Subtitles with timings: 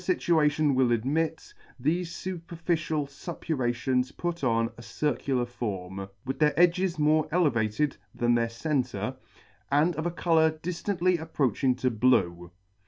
[0.01, 4.71] are [5] are affeftied, if the fituation will admit, thefe fu perficial fuppurations put on
[4.75, 9.15] a circular form, with their edges more elevated than their centre,
[9.71, 12.49] and of a colour diftantly approaching to blue.